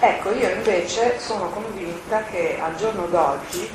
[0.00, 3.68] Ecco, io invece sono convinta che al giorno d'oggi,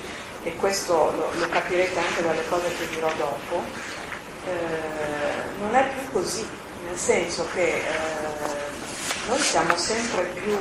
[0.44, 3.62] e questo lo, lo capirete anche dalle cose che dirò dopo,
[4.46, 6.48] eh, non è più così,
[6.86, 7.82] nel senso che eh,
[9.28, 10.58] noi siamo sempre più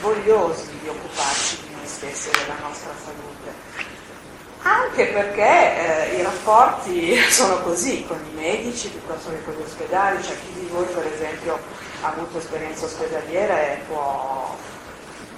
[0.00, 3.84] vogliosi di occuparci di noi stessi e della nostra salute.
[4.62, 10.22] Anche perché eh, i rapporti sono così con i medici piuttosto che con gli ospedali,
[10.24, 11.58] cioè chi di voi per esempio
[12.02, 14.56] avuto esperienza ospedaliera e può,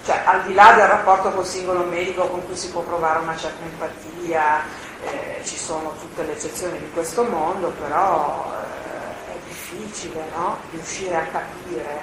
[0.04, 3.36] cioè al di là del rapporto col singolo medico con cui si può provare una
[3.36, 4.62] certa empatia,
[5.04, 10.58] eh, ci sono tutte le eccezioni di questo mondo, però eh, è difficile no?
[10.70, 12.02] riuscire a capire,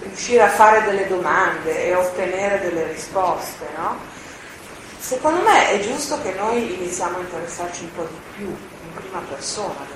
[0.00, 3.66] riuscire a fare delle domande e ottenere delle risposte.
[3.76, 3.96] No?
[4.98, 9.20] Secondo me è giusto che noi iniziamo a interessarci un po' di più in prima
[9.28, 9.95] persona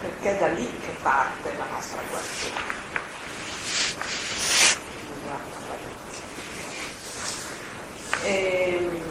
[0.00, 2.84] perché è da lì che parte la nostra guarigione.
[8.22, 9.02] E, ehm,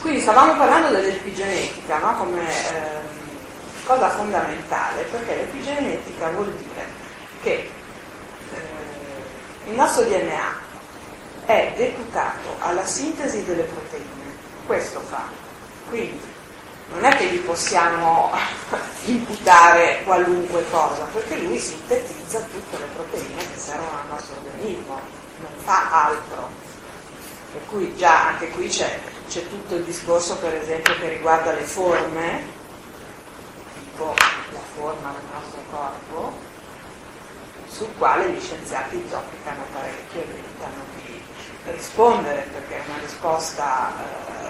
[0.00, 2.16] quindi stavamo parlando dell'epigenetica no?
[2.16, 3.00] come eh,
[3.84, 6.86] cosa fondamentale, perché l'epigenetica vuol dire
[7.42, 7.70] che
[8.54, 10.66] eh, il nostro DNA
[11.46, 15.24] è deputato alla sintesi delle proteine, questo fa.
[15.88, 16.20] Quindi
[16.90, 18.30] non è che gli possiamo
[19.04, 25.00] imputare qualunque cosa, perché lui sintetizza tutte le proteine che servono al nostro organismo,
[25.40, 26.66] non fa altro.
[27.52, 31.62] Per cui già anche qui c'è, c'è tutto il discorso per esempio che riguarda le
[31.62, 32.42] forme,
[33.74, 34.14] tipo
[34.52, 36.32] la forma del nostro corpo,
[37.68, 41.22] sul quale gli scienziati zoppicano parecchio e tentano di
[41.70, 44.47] rispondere, perché una risposta eh,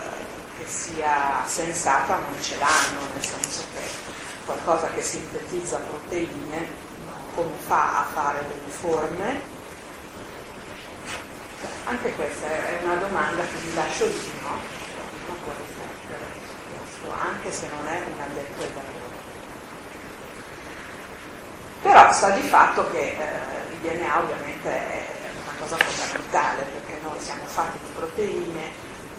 [0.69, 3.80] sia sensata non ce l'hanno, nel senso che
[4.44, 6.69] qualcosa che sintetizza proteine,
[7.34, 9.56] come fa a fare delle forme,
[11.84, 14.77] anche questa è una domanda che vi lascio lì, no?
[17.20, 19.16] Anche se non è un addetto ai lavoro.
[21.82, 25.06] Però sta di fatto che eh, il DNA ovviamente è
[25.43, 28.70] una cosa fondamentale, perché noi siamo fatti di proteine,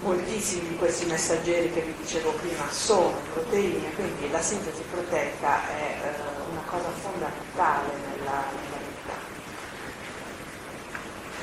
[0.02, 5.98] moltissimi di questi messaggeri che vi dicevo prima sono proteine, quindi la sintesi proteica è
[6.04, 8.80] eh, una cosa fondamentale nella, nella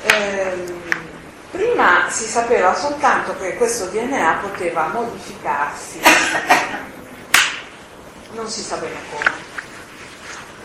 [0.06, 0.82] ehm,
[1.50, 6.00] prima si sapeva soltanto che questo DNA poteva modificarsi,
[8.32, 9.54] non si sapeva come.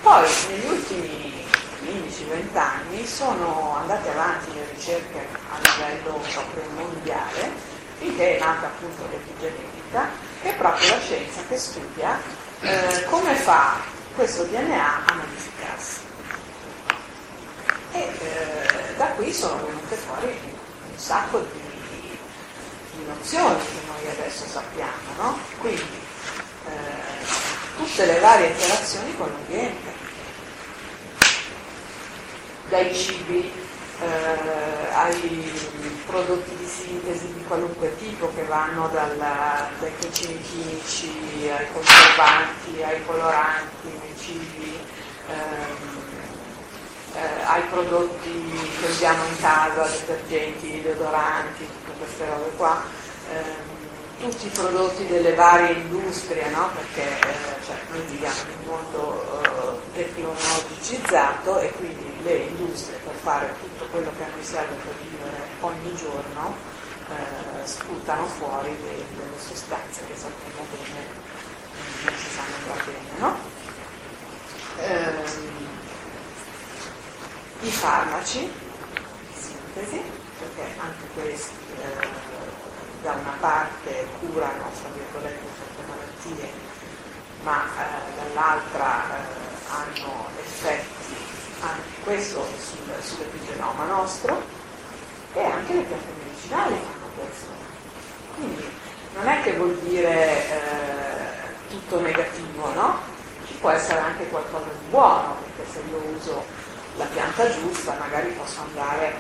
[0.02, 1.46] Poi negli ultimi
[1.84, 7.70] 15-20 anni sono andate avanti le ricerche a livello proprio mondiale,
[8.01, 10.09] finché è nata appunto l'epigenetica,
[10.41, 12.19] che è proprio la scienza che studia
[12.62, 13.75] eh, come fa
[14.16, 16.00] questo DNA a modificarsi.
[17.91, 21.61] E eh, da qui sono venute fuori un sacco di,
[22.95, 25.38] di nozioni che noi adesso sappiamo, no?
[25.59, 26.01] Quindi
[26.66, 27.25] eh,
[27.78, 29.94] tutte le varie interazioni con l'ambiente,
[32.67, 33.51] dai cibi
[34.01, 35.51] eh, ai
[36.06, 43.06] prodotti di sintesi di qualunque tipo che vanno dalla, dai cucini chimici ai conservanti, ai
[43.06, 44.79] coloranti nei cibi.
[45.28, 46.00] Ehm,
[47.13, 52.81] eh, ai prodotti che usiamo in casa, detergenti, deodoranti, tutte queste robe qua,
[53.31, 53.79] eh,
[54.22, 56.69] tutti i prodotti delle varie industrie, no?
[56.73, 63.13] perché eh, cioè, noi viviamo in un mondo eh, tecnologicizzato e quindi le industrie per
[63.15, 66.55] fare tutto quello che a noi serve per vivere ogni giorno
[67.09, 71.05] eh, sputano fuori delle, delle sostanze che sappiamo bene,
[72.03, 73.19] non si sanno già bene.
[73.19, 73.35] No?
[74.77, 75.69] Ehm,
[77.61, 78.51] i farmaci
[79.33, 80.01] sintesi,
[80.39, 82.07] perché anche questi eh,
[83.01, 86.51] da una parte curano fra virgolette certe malattie,
[87.43, 91.00] ma eh, dall'altra eh, hanno effetti
[91.61, 94.41] anche questo sul, sull'epigenoma nostro
[95.34, 97.46] e anche le piante medicinali fanno questo.
[98.35, 98.69] Quindi
[99.16, 102.99] non è che vuol dire eh, tutto negativo, no?
[103.46, 106.43] Ci può essere anche qualcosa di buono, perché se io uso
[106.97, 109.13] la pianta giusta, magari posso andare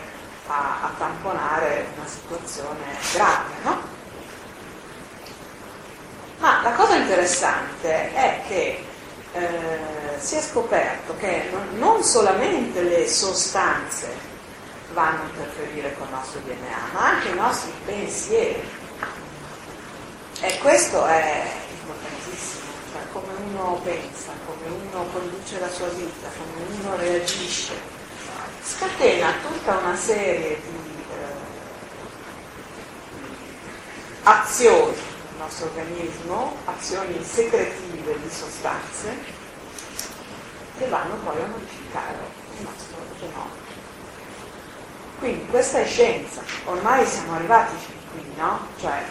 [0.47, 2.83] a, a tamponare una situazione
[3.13, 3.99] grave, no?
[6.39, 8.83] Ma la cosa interessante è che
[9.33, 14.29] eh, si è scoperto che non, solamente le sostanze
[14.93, 18.69] vanno a interferire con il nostro DNA, ma anche i nostri pensieri.
[20.41, 26.65] E questo è importantissimo, cioè come uno pensa, come uno conduce la sua vita, come
[26.79, 27.73] uno reagisce,
[28.63, 31.25] scatena tutta una serie di eh,
[34.23, 35.00] azioni
[35.41, 39.17] nostro organismo, azioni secretive di sostanze,
[40.77, 42.17] che vanno poi a modificare
[42.57, 43.69] il nostro genoma.
[45.19, 48.67] Quindi questa è scienza, ormai siamo arrivati fin qui, no?
[48.79, 49.03] Cioè,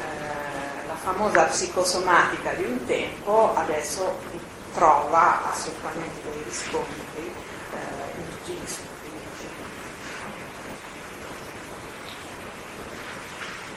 [0.00, 4.18] eh, la famosa psicosomatica di un tempo adesso
[4.74, 7.32] trova assolutamente dei riscontri
[7.72, 8.92] eh, in tutti gli studi.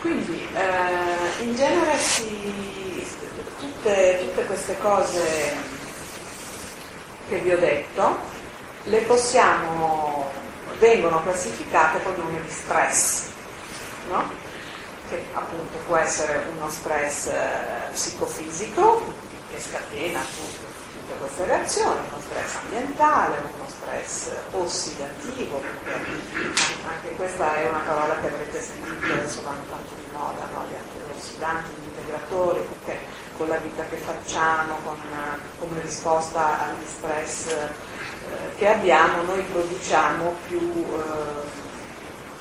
[0.02, 1.07] Quindi eh,
[1.40, 3.06] in genere si,
[3.60, 5.56] tutte, tutte queste cose
[7.28, 8.36] che vi ho detto
[8.84, 10.32] le possiamo,
[10.80, 13.28] vengono classificate col nome di stress,
[14.10, 14.32] no?
[15.10, 19.14] che appunto può essere uno stress eh, psicofisico
[19.50, 25.94] che scatena appunto tutte queste reazioni, uno stress ambientale, uno stress ossidativo, perché
[26.88, 30.66] anche questa è una parola che avrete sentito, adesso vanno tanto di moda, no?
[31.38, 33.00] Antiossidanti, gli integratori, perché
[33.38, 34.98] con la vita che facciamo, con,
[35.60, 40.60] come risposta agli stress eh, che abbiamo, noi produciamo più...
[40.60, 41.66] Eh,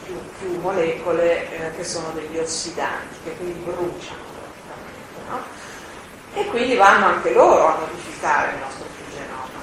[0.07, 4.21] più, più molecole eh, che sono degli ossidanti, che quindi bruciano.
[5.29, 5.41] No?
[6.33, 9.61] E quindi vanno anche loro a modificare il nostro genoma.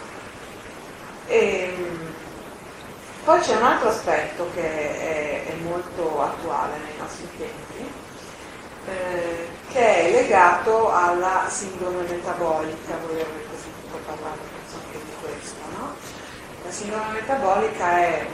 [1.27, 2.13] E, ehm,
[3.23, 7.89] poi c'è un altro aspetto che è, è molto attuale nei nostri tempi,
[8.87, 14.39] eh, che è legato alla sindrome metabolica, voi avrete sentito parlare
[14.73, 15.95] anche di questo, no?
[16.63, 18.27] La sindrome metabolica è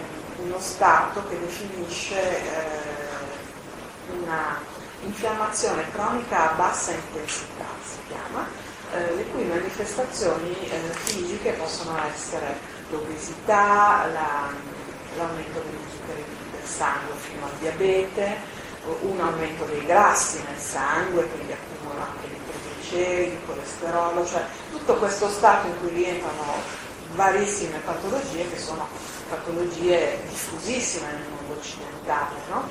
[0.44, 4.60] uno stato che definisce eh, una
[5.04, 8.48] infiammazione cronica a bassa intensità, si chiama,
[8.94, 12.57] eh, le cui manifestazioni eh, fisiche possono essere
[12.90, 14.52] l'obesità, la,
[15.16, 18.38] l'aumento degli zuccheri del sangue fino al diabete,
[19.02, 25.30] un aumento dei grassi nel sangue, quindi accumulo anche di trigliceridi, colesterolo, cioè tutto questo
[25.30, 26.54] stato in cui rientrano
[27.14, 28.88] varissime patologie che sono
[29.30, 32.68] patologie diffusissime nel mondo occidentale, no?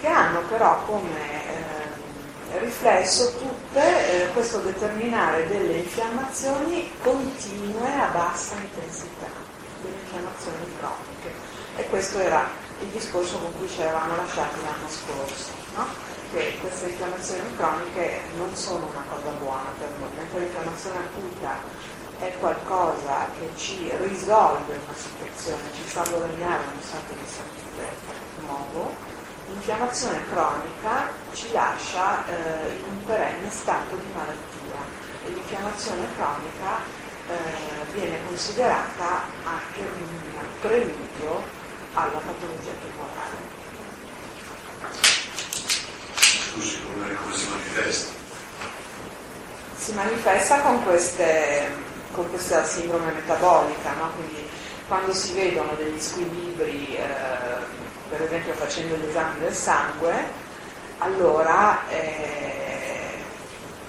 [0.00, 8.54] che hanno però come eh, riflesso tutte eh, questo determinare delle infiammazioni continue a bassa
[8.56, 9.26] intensità,
[9.80, 11.50] delle infiammazioni croniche.
[11.76, 12.46] E questo era
[12.82, 15.86] il discorso con cui ci eravamo lasciati l'anno scorso, no?
[16.32, 21.56] che queste infiammazioni croniche non sono una cosa buona per noi, mentre l'infiammazione acuta
[22.18, 27.86] è qualcosa che ci risolve una situazione, ci fa guadagnare un stato di salute
[28.46, 28.94] nuovo,
[29.48, 34.80] l'infiammazione cronica ci lascia eh, in un perenne stato di malattia
[35.24, 36.78] e l'infiammazione cronica
[37.28, 41.60] eh, viene considerata anche un preludio
[41.94, 43.50] alla patologia tumorale.
[46.50, 48.10] Scusi, come si manifesta?
[49.76, 54.10] Si manifesta con queste con questa sindrome metabolica, no?
[54.14, 54.46] quindi
[54.86, 57.00] quando si vedono degli squilibri, eh,
[58.08, 60.12] per esempio facendo gli esami del sangue,
[60.98, 63.14] allora eh,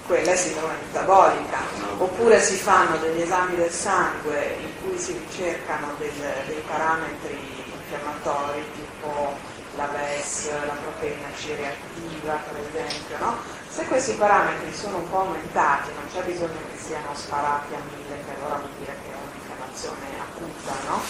[0.06, 1.58] quella è sindrome metabolica,
[1.98, 6.12] oppure si fanno degli esami del sangue in cui si ricercano del,
[6.46, 7.63] dei parametri
[7.94, 9.36] infiammatori tipo
[9.76, 13.36] la VES, la proteina C reattiva per esempio, no?
[13.68, 18.24] se questi parametri sono un po' aumentati, non c'è bisogno che siano sparati a mille,
[18.24, 21.00] che allora vuol dire che è un'infiammazione acuta, no?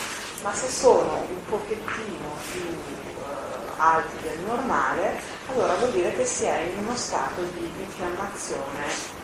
[0.42, 6.44] ma se sono un pochettino più eh, alti del normale, allora vuol dire che si
[6.44, 9.22] è in uno stato di infiammazione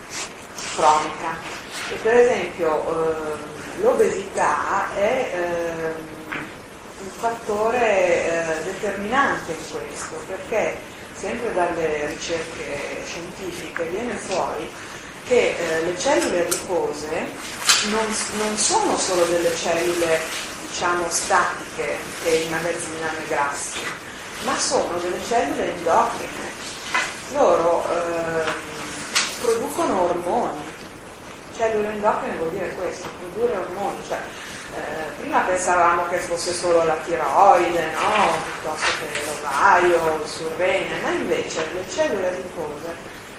[0.77, 1.69] cronica.
[1.91, 6.10] E per esempio eh, l'obesità è eh,
[7.01, 10.77] un fattore eh, determinante in questo, perché
[11.15, 14.71] sempre dalle ricerche scientifiche viene fuori
[15.27, 17.09] che eh, le cellule adipose
[17.91, 18.05] non,
[18.39, 20.19] non, sono solo delle cellule
[20.69, 23.81] diciamo statiche che immagazzinano i grassi,
[24.45, 26.59] ma sono delle cellule endocrine.
[27.33, 28.53] Loro eh,
[29.41, 30.69] producono ormoni.
[31.57, 33.99] Cellule endocrine vuol dire questo, produrre ormoni.
[34.09, 34.19] Cioè,
[34.75, 38.33] eh, prima pensavamo che fosse solo la tiroide, no?
[38.45, 42.95] piuttosto che l'ovario, il surrene, ma invece le cellule adipose,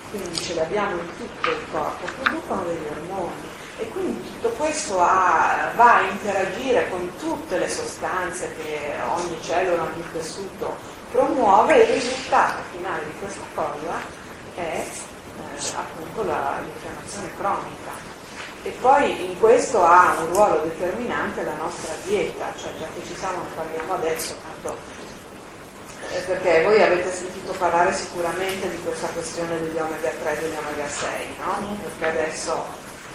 [0.10, 3.50] quindi ce le abbiamo in tutto il corpo, producono degli ormoni.
[3.78, 9.84] E quindi tutto questo ha, va a interagire con tutte le sostanze che ogni cellula,
[9.84, 10.78] ogni tessuto
[11.12, 11.82] promuove.
[11.82, 14.20] E il risultato finale di questa cosa
[14.56, 17.81] è eh, appunto la, l'infiammazione cronica
[18.64, 23.16] E poi in questo ha un ruolo determinante la nostra dieta, cioè già che ci
[23.18, 24.78] siamo ne parliamo adesso, tanto,
[26.12, 30.56] eh, perché voi avete sentito parlare sicuramente di questa questione degli omega 3 e degli
[30.56, 31.78] omega 6, no?
[31.82, 32.66] Perché adesso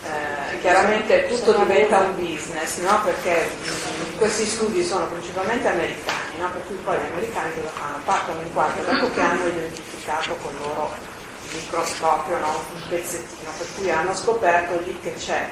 [0.03, 3.00] eh, chiaramente tutto diventa un business, no?
[3.05, 6.50] Perché mh, questi studi sono principalmente americani, no?
[6.50, 7.99] Per cui poi gli americani cosa fanno?
[8.05, 11.15] Partono in quattro dopo che hanno identificato con loro
[11.56, 12.48] microscopio no?
[12.75, 15.48] un pezzettino, per cui hanno scoperto lì che c'è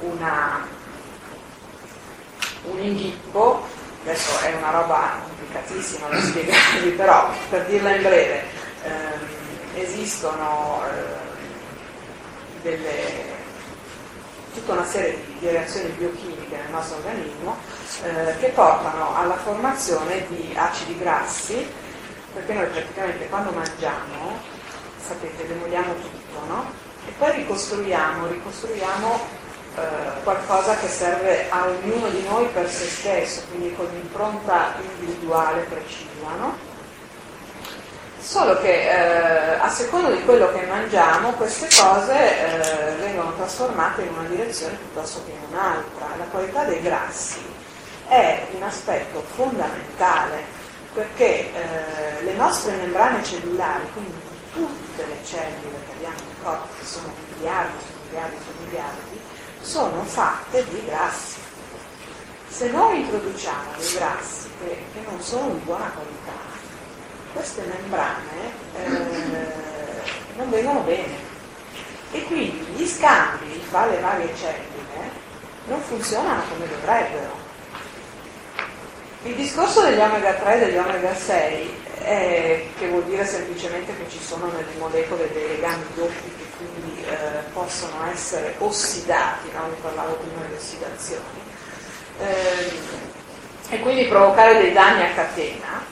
[0.00, 0.66] una,
[2.64, 3.66] un inghippo,
[4.02, 8.44] adesso è una roba complicatissima da spiegarvi, però per dirla in breve,
[8.84, 9.28] ehm,
[9.74, 11.28] esistono eh,
[12.62, 13.36] delle,
[14.54, 17.56] tutta una serie di, di, reazioni biochimiche nel nostro organismo
[18.02, 21.66] eh, che portano alla formazione di acidi grassi,
[22.34, 24.56] perché noi praticamente quando mangiamo
[25.08, 26.70] sapete, demoliamo tutto, no?
[27.06, 29.20] E poi ricostruiamo, ricostruiamo
[29.76, 35.62] eh, qualcosa che serve a ognuno di noi per se stesso, quindi con un'impronta individuale
[35.62, 36.56] precisa, no?
[38.20, 44.12] Solo che eh, a seconda di quello che mangiamo, queste cose eh, vengono trasformate in
[44.12, 46.08] una direzione piuttosto che in un'altra.
[46.18, 47.40] La qualità dei grassi
[48.06, 50.44] è un aspetto fondamentale
[50.92, 54.20] perché eh, le nostre membrane cellulari, quindi
[54.58, 59.20] tutte le cellule che abbiamo nel corpo, che sono miliardi su miliardi su miliardi,
[59.60, 61.40] sono fatte di grassi.
[62.48, 66.46] Se noi introduciamo dei grassi che, che non sono di buona qualità,
[67.32, 68.88] queste membrane eh,
[70.36, 71.26] non vengono bene.
[72.10, 75.10] E quindi gli scambi fra le varie cellule
[75.66, 77.46] non funzionano come dovrebbero.
[79.22, 84.08] Il discorso degli omega 3 e degli omega 6 eh, che vuol dire semplicemente che
[84.08, 89.66] ci sono nelle molecole dei legami doppi che quindi eh, possono essere ossidati, no?
[89.68, 91.40] ne parlavo prima di ossidazioni,
[92.20, 92.72] eh,
[93.70, 95.84] e quindi provocare dei danni a catena,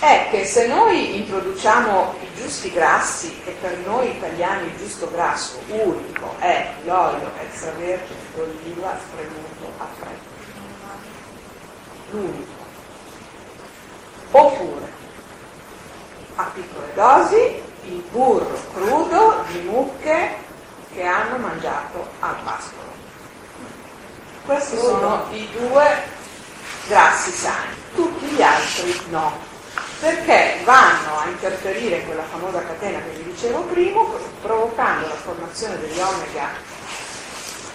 [0.00, 5.60] è che se noi introduciamo i giusti grassi, e per noi italiani il giusto grasso
[5.66, 10.36] unico è l'olio extravergine d'oliva spremuto a freddo,
[12.10, 12.57] l'unico
[14.30, 14.92] oppure
[16.36, 20.36] a piccole dosi il burro crudo di mucche
[20.92, 22.86] che hanno mangiato al pascolo.
[24.44, 26.02] Questi sono i due
[26.86, 29.32] grassi sani, tutti gli altri no,
[30.00, 34.00] perché vanno a interferire con la famosa catena che vi dicevo prima,
[34.40, 36.48] provocando la formazione degli omega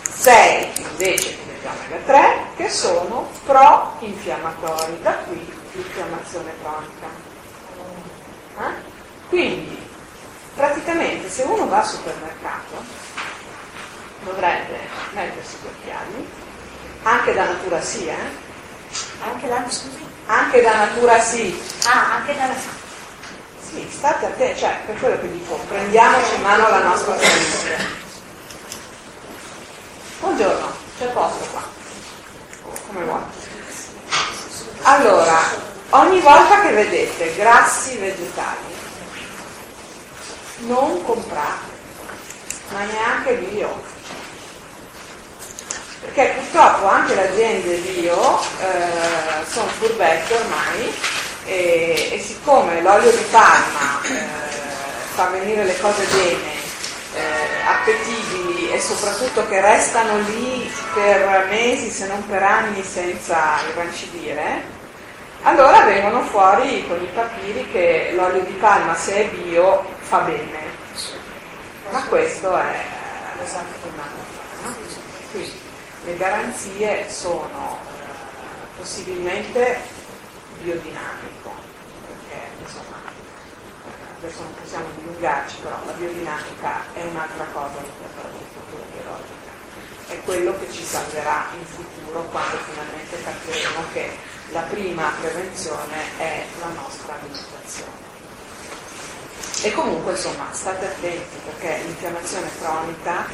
[0.10, 7.08] 6 invece che degli omega 3, che sono pro-infiammatori, da qui l'infiammazione cronica.
[8.60, 8.92] Eh?
[9.30, 9.78] Quindi,
[10.56, 12.84] praticamente, se uno va al supermercato,
[14.24, 14.80] dovrebbe
[15.14, 16.30] mettersi gli occhiali,
[17.04, 18.42] anche da natura sì, eh?
[19.24, 20.06] Anche da, scusi?
[20.28, 21.62] Anche da natura sì.
[21.86, 22.82] Ah, anche da natura.
[23.60, 28.02] Sì, state a te, cioè, per quello che dico, prendiamoci in mano la nostra salute.
[30.20, 31.64] Buongiorno, c'è posto qua.
[32.88, 33.22] Come vuoi.
[34.84, 35.63] Allora,
[35.94, 38.74] ogni volta che vedete grassi vegetali,
[40.60, 41.72] non comprate,
[42.70, 43.92] ma neanche bio.
[46.02, 50.94] Perché purtroppo anche le aziende bio eh, sono furbette ormai
[51.46, 54.28] e, e, siccome l'olio di palma eh,
[55.14, 56.52] fa venire le cose bene,
[57.16, 64.82] eh, appetibili e soprattutto che restano lì per mesi se non per anni senza irrancidire,
[65.44, 70.72] allora vengono fuori con i papiri che l'olio di palma se è bio fa bene.
[71.92, 72.82] Ma questo è?
[75.32, 75.62] Quindi
[76.06, 79.80] le garanzie sono eh, possibilmente
[80.62, 81.52] biodinamico,
[82.08, 82.98] perché insomma
[84.20, 89.53] adesso non possiamo dilungarci, però la biodinamica è un'altra cosa rispetto all'agricoltura biologica.
[90.08, 94.18] È quello che ci salverà in futuro quando finalmente capiremo che
[94.52, 98.12] la prima prevenzione è la nostra alimentazione.
[99.64, 103.26] E comunque insomma state attenti perché l'infiammazione cronica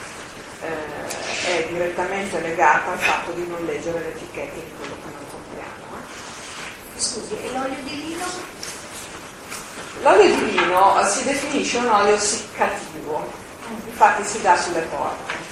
[0.62, 5.26] eh, è direttamente legata al fatto di non leggere le etichette di quello che noi
[5.32, 5.98] compriamo.
[5.98, 7.00] Eh.
[7.00, 8.26] Scusi, e l'olio di lino?
[10.02, 13.28] L'olio di lino si definisce un olio siccativo,
[13.86, 15.49] infatti si dà sulle porte.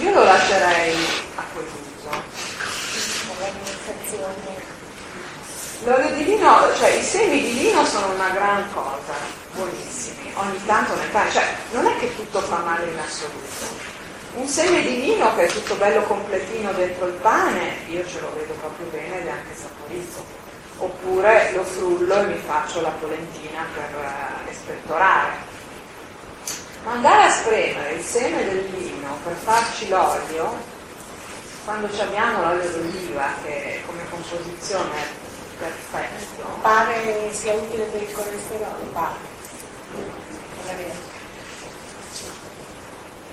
[0.00, 0.96] Io lo lascerei
[1.36, 1.88] a quell'uso.
[5.84, 9.14] L'olio di lino, cioè i semi di lino sono una gran cosa,
[9.52, 13.88] buonissimi, ogni tanto nel pane, cioè non è che tutto fa male in assoluto.
[14.34, 18.32] Un seme di vino che è tutto bello completino dentro il pane, io ce lo
[18.34, 20.24] vedo proprio bene ed è anche saporito.
[20.78, 25.49] Oppure lo frullo e mi faccio la polentina per espettorare.
[26.84, 30.56] Ma andare a spremere il seme del vino per farci l'olio,
[31.64, 35.06] quando abbiamo l'olio d'oliva che come composizione è
[35.58, 36.46] perfetto.
[36.62, 39.28] Pare sia utile per il colesterolo, pare.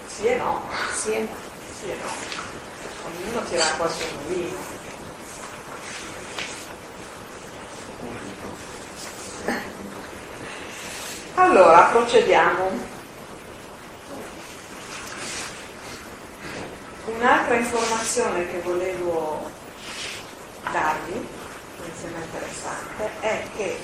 [0.08, 0.62] Sì e no.
[0.94, 1.36] Sì e no.
[1.80, 2.10] Sì e no.
[3.06, 4.76] Ognuno tira qua su un vino.
[11.36, 12.87] Allora, procediamo.
[17.18, 19.50] Un'altra informazione che volevo
[20.72, 23.80] darvi, mi sembra interessante, è che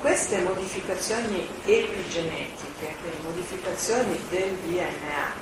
[0.00, 5.32] queste modificazioni epigenetiche, quindi modificazioni del DNA,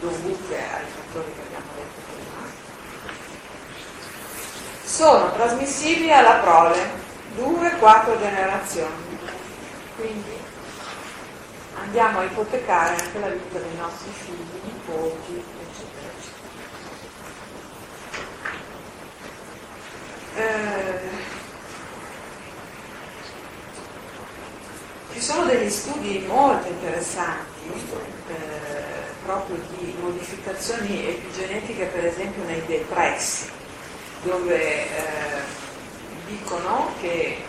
[0.00, 2.50] dovute ai fattori che abbiamo detto prima,
[4.82, 6.90] sono trasmissibili alla prole,
[7.36, 9.18] due, quattro generazioni.
[9.94, 10.36] Quindi
[11.90, 16.58] andiamo a ipotecare anche la vita dei nostri figli, nipoti, eccetera, eccetera.
[20.36, 21.00] Eh,
[25.12, 27.72] ci sono degli studi molto interessanti
[28.28, 28.34] eh,
[29.24, 33.50] proprio di modificazioni epigenetiche, per esempio nei depressi,
[34.22, 35.42] dove eh,
[36.28, 37.42] dicono che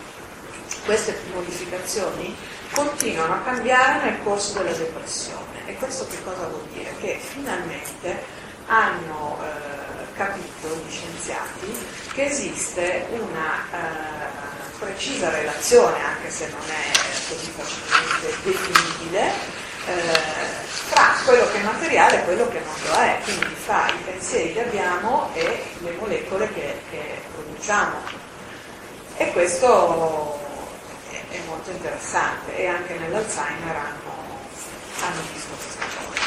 [0.84, 2.34] queste modificazioni
[2.72, 5.66] continuano a cambiare nel corso della depressione.
[5.66, 6.94] E questo che cosa vuol dire?
[7.00, 8.24] Che finalmente
[8.66, 16.92] hanno eh, capito gli scienziati che esiste una eh, precisa relazione, anche se non è
[17.28, 19.30] così facilmente definibile,
[19.86, 24.02] eh, fra quello che è materiale e quello che non lo è, quindi fra i
[24.04, 27.96] pensieri che abbiamo e le molecole che, che produciamo.
[29.16, 30.41] E questo
[31.32, 34.38] è molto interessante e anche nell'Alzheimer hanno,
[35.00, 36.20] hanno visto questa cosa.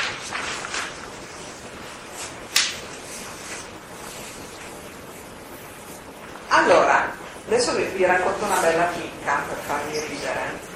[6.48, 7.12] Allora,
[7.46, 10.74] adesso vi, racconto una bella chicca per farvi ridere.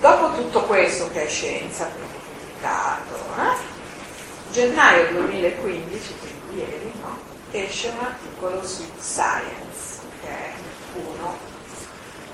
[0.00, 4.52] Dopo tutto questo che è scienza, pubblicato, eh?
[4.52, 7.18] gennaio 2015, quindi ieri, no?
[7.50, 10.52] esce un articolo su Science, che è
[10.94, 11.49] uno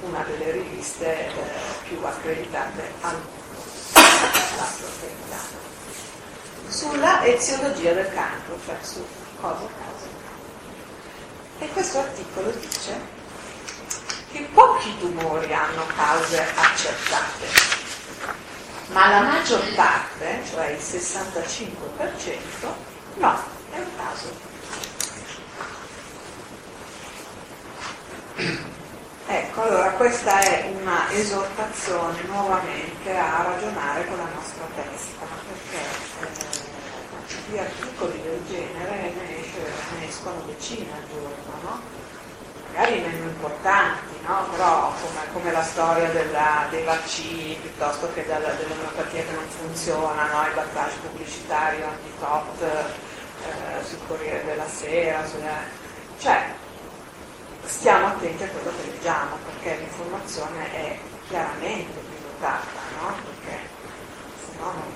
[0.09, 1.33] una delle riviste eh,
[1.85, 3.47] più accreditate al mondo,
[6.69, 9.05] sulla eziologia del cancro, cioè su
[9.40, 10.07] cosa causa
[11.59, 13.14] E questo articolo dice
[14.31, 17.47] che pochi tumori hanno cause accertate,
[18.88, 22.66] ma la maggior parte, cioè il 65%,
[23.14, 23.38] no,
[23.71, 24.55] è un caso.
[29.29, 35.83] Ecco, allora questa è una esortazione nuovamente a ragionare con la nostra testa, perché
[36.21, 41.81] eh, di articoli del genere ne, esce, ne escono decine al giorno, no?
[42.66, 44.47] magari meno importanti, no?
[44.51, 50.27] però come, come, la storia della, dei vaccini piuttosto che della, dell'omeopatia che non funziona,
[50.27, 50.47] no?
[50.47, 55.57] il battage pubblicitario anti-tot eh, sul Corriere della Sera, sulla...
[56.19, 56.56] cioè
[57.66, 60.98] stiamo attenti a quello che leggiamo, perché l'informazione è
[61.29, 62.66] chiaramente pilotata,
[63.00, 63.14] no?
[63.24, 63.68] Perché
[64.44, 64.92] se no non,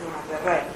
[0.00, 0.71] non avverrebbe.